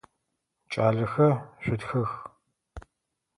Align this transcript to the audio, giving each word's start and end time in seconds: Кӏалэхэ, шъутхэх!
Кӏалэхэ, 0.71 1.29
шъутхэх! 1.63 2.11